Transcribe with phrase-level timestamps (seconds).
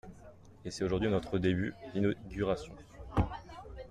[0.65, 1.75] Et c’est aujourd’hui notre début…
[1.93, 2.73] l’inauguration.